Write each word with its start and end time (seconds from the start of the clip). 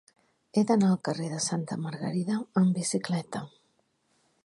He 0.55 0.63
d'anar 0.71 0.89
al 0.93 0.97
carrer 1.09 1.27
de 1.35 1.43
Santa 1.49 1.79
Margarida 1.83 2.41
amb 2.63 2.75
bicicleta. 2.83 3.45